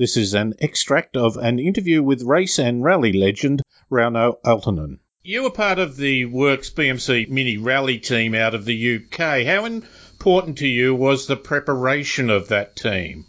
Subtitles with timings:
[0.00, 3.60] This is an extract of an interview with race and rally legend
[3.92, 5.00] Rauno Aaltonen.
[5.22, 9.44] You were part of the Works BMC Mini Rally team out of the UK.
[9.44, 13.26] How important to you was the preparation of that team?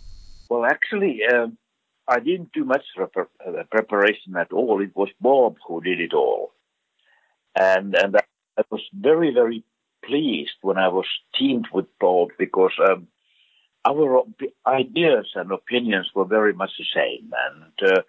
[0.49, 1.57] Well, actually, um,
[2.07, 4.81] I didn't do much uh, preparation at all.
[4.81, 6.53] It was Bob who did it all,
[7.53, 9.65] and and I was very very
[10.05, 11.07] pleased when I was
[11.37, 13.09] teamed with Bob because um,
[13.85, 14.23] our
[14.67, 17.31] ideas and opinions were very much the same.
[17.47, 18.01] And uh,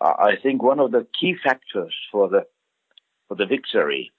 [0.00, 2.46] I think one of the key factors for the
[3.28, 4.12] for the victory,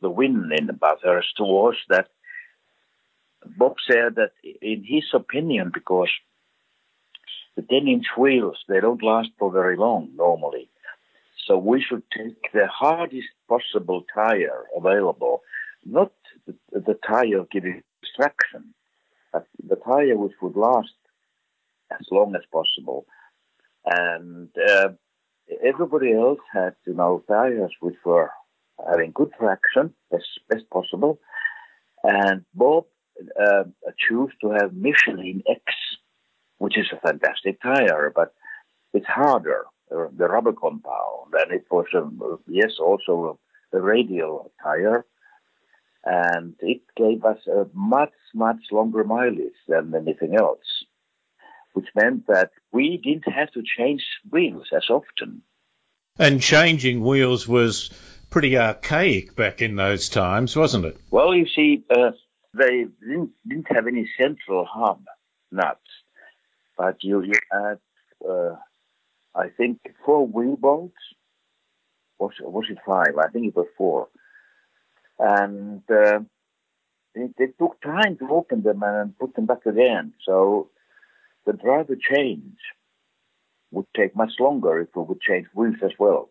[0.00, 2.08] the win in the Bathurst, was that
[3.56, 6.10] Bob said that in his opinion, because
[7.56, 10.68] the 10 inch wheels, they don't last for very long normally.
[11.46, 15.42] So we should take the hardest possible tire available,
[15.84, 16.12] not
[16.46, 17.82] the, the tire giving
[18.16, 18.74] traction,
[19.66, 20.94] the tire which would last
[21.90, 23.06] as long as possible.
[23.84, 24.88] And uh,
[25.62, 28.30] everybody else had, you know, tires which were
[28.90, 31.18] having good traction as best possible.
[32.02, 32.84] And Bob
[33.40, 33.64] uh,
[34.08, 35.62] chose to have Michelin X,
[36.58, 38.34] which is a fantastic tire, but
[38.92, 41.32] it's harder, the rubber compound.
[41.34, 41.86] And it was,
[42.46, 43.38] yes, also
[43.72, 45.04] a radial tire
[46.04, 50.84] and it gave us a much, much longer mileage than anything else,
[51.72, 55.42] which meant that we didn't have to change wheels as often.
[56.18, 57.90] And changing wheels was
[58.30, 61.00] pretty archaic back in those times, wasn't it?
[61.10, 62.10] Well, you see, uh,
[62.52, 65.02] they didn't, didn't have any central hub
[65.50, 65.80] nuts,
[66.76, 67.78] but you, you had,
[68.28, 68.56] uh,
[69.34, 70.94] I think, four wheel bolts.
[72.18, 73.18] Was, was it five?
[73.18, 74.08] I think it was four
[75.18, 76.20] and uh,
[77.14, 80.12] it, it, took time to open them and put them back again.
[80.26, 80.70] So
[81.46, 82.56] the driver change
[83.70, 86.30] would take much longer if we would change wheels as well.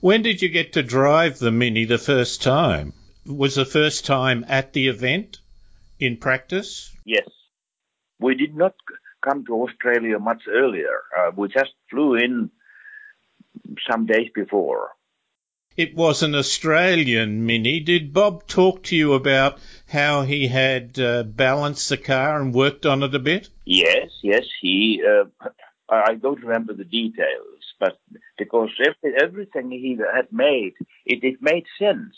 [0.00, 2.92] When did you get to drive the Mini the first time?
[3.26, 5.38] Was the first time at the event
[5.98, 6.94] in practice?
[7.04, 7.28] Yes.
[8.20, 8.74] We did not
[9.22, 11.02] come to Australia much earlier.
[11.16, 12.50] Uh, we just flew in
[13.90, 14.90] some days before
[15.78, 17.78] it was an Australian Mini.
[17.78, 22.84] Did Bob talk to you about how he had uh, balanced the car and worked
[22.84, 23.48] on it a bit?
[23.64, 24.44] Yes, yes.
[24.60, 25.00] He.
[25.08, 25.48] Uh,
[25.88, 27.98] I don't remember the details, but
[28.36, 30.74] because every, everything he had made,
[31.06, 32.14] it, it made sense.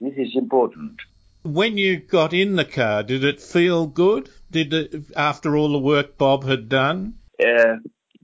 [0.00, 1.00] This is important.
[1.44, 4.28] When you got in the car, did it feel good?
[4.50, 7.14] Did it, after all the work Bob had done?
[7.40, 7.76] Uh,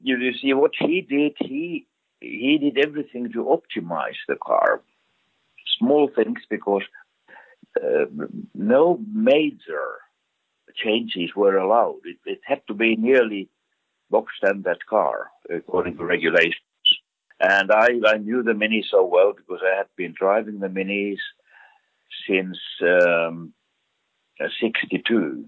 [0.02, 1.86] you, you see, what he did, he
[2.24, 4.82] he did everything to optimize the car.
[5.78, 6.82] Small things because
[7.76, 8.06] uh,
[8.54, 9.98] no major
[10.74, 12.00] changes were allowed.
[12.04, 13.48] It, it, had to be nearly
[14.10, 16.54] box standard car according to regulations.
[17.40, 21.18] And I, I knew the Mini so well because I had been driving the Minis
[22.28, 23.52] since um,
[24.60, 25.44] 62.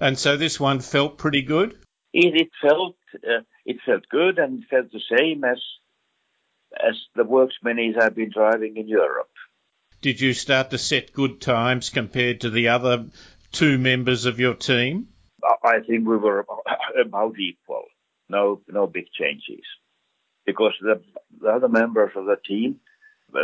[0.00, 1.78] And so this one felt pretty good?
[2.18, 5.60] It, it felt uh, it felt good and it felt the same as
[6.72, 9.28] as the works minis I've been driving in Europe.
[10.00, 13.06] Did you start to set good times compared to the other
[13.52, 15.08] two members of your team?
[15.62, 16.46] I think we were
[17.04, 17.84] about equal.
[18.30, 19.64] No, no big changes,
[20.46, 21.02] because the,
[21.40, 22.80] the other members of the team,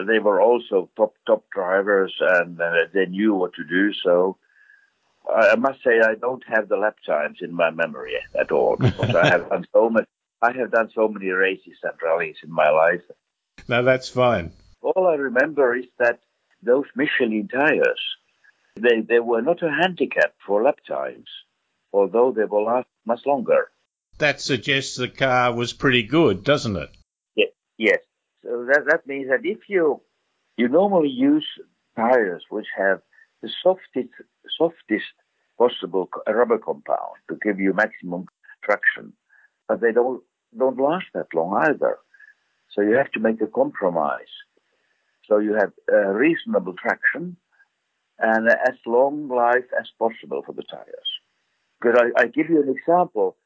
[0.09, 3.93] they were also top top drivers and uh, they knew what to do.
[3.93, 4.39] So
[5.29, 9.15] I must say I don't have the lap times in my memory at all because
[9.15, 10.07] I have done so much.
[10.43, 13.03] I have done so many races and rallies in my life.
[13.69, 14.53] No, that's fine.
[14.81, 16.19] All I remember is that
[16.63, 18.01] those Michelin tires,
[18.77, 21.29] they they were not a handicap for lap times,
[21.93, 23.71] although they will last much longer.
[24.19, 26.91] That suggests the car was pretty good, doesn't it?
[27.37, 27.49] Yes.
[27.79, 27.99] Yes.
[28.43, 30.01] So that that means that if you
[30.57, 31.47] you normally use
[31.97, 33.01] tires which have
[33.43, 34.11] the softest,
[34.57, 35.15] softest
[35.59, 38.27] possible rubber compound to give you maximum
[38.65, 39.13] traction,
[39.69, 40.23] but they don't
[40.57, 41.99] don't last that long either.
[42.71, 44.35] So you have to make a compromise.
[45.29, 45.73] So you have
[46.15, 47.37] reasonable traction
[48.19, 51.11] and as long life as possible for the tires.
[51.81, 53.37] Because I, I give you an example.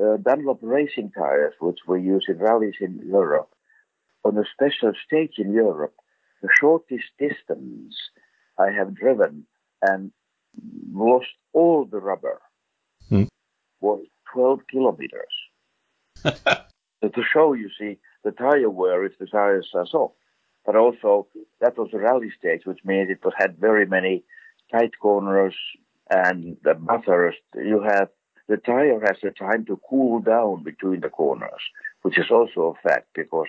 [0.00, 3.50] Uh, Dunlop racing tires, which we use in rallies in Europe,
[4.24, 5.94] on a special stage in Europe,
[6.42, 7.94] the shortest distance
[8.58, 9.46] I have driven
[9.82, 10.12] and
[10.92, 12.40] lost all the rubber
[13.08, 13.24] hmm.
[13.80, 15.34] was 12 kilometers.
[16.24, 20.14] so to show, you see, the tire wear if the tires are soft.
[20.64, 21.26] But also,
[21.60, 24.24] that was a rally stage, which means it was, had very many
[24.72, 25.54] tight corners
[26.10, 27.34] and the buffers.
[27.54, 28.08] you have
[28.48, 31.62] the tire has a time to cool down between the corners,
[32.02, 33.46] which is also a fact because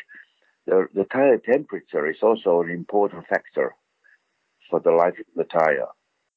[0.66, 3.76] the, the tire temperature is also an important factor
[4.76, 5.46] for the life of the.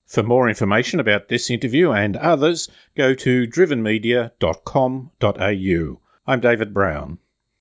[0.06, 6.00] For more information about this interview and others, go to drivenmedia.com.au.
[6.26, 7.18] I'm David Brown.